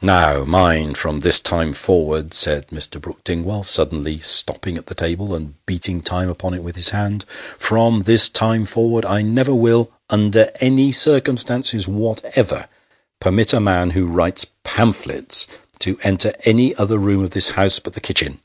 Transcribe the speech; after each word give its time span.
251" 0.00 0.38
Now 0.42 0.44
mind; 0.50 0.98
from 0.98 1.20
this 1.20 1.40
time 1.40 1.72
forward," 1.72 2.34
said 2.34 2.68
Mr. 2.68 3.00
Brook 3.00 3.24
Dingwall, 3.24 3.62
suddenly 3.62 4.20
stopping 4.20 4.76
at 4.76 4.88
the 4.88 4.94
table, 4.94 5.34
and 5.34 5.54
beating 5.64 6.02
time 6.02 6.28
upon 6.28 6.52
it 6.52 6.62
with 6.62 6.76
his 6.76 6.90
hand;" 6.90 7.24
from 7.58 8.00
this 8.00 8.28
time 8.28 8.66
forward, 8.66 9.06
I 9.06 9.22
never 9.22 9.54
will, 9.54 9.90
under 10.10 10.50
any 10.60 10.92
circumstances 10.92 11.88
whatever, 11.88 12.68
permit 13.22 13.54
a 13.54 13.58
man 13.60 13.88
who 13.92 14.04
writes 14.04 14.44
pamphlets 14.64 15.46
to 15.78 15.98
enter 16.02 16.34
any 16.44 16.74
other 16.74 16.98
room 16.98 17.24
of 17.24 17.30
this 17.30 17.48
house 17.56 17.78
but 17.78 17.94
the 17.94 18.02
kitchen. 18.02 18.40